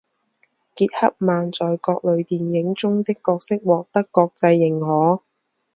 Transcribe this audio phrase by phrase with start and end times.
[0.73, 5.21] 杰克曼在各类电影中的角色获得国际认可。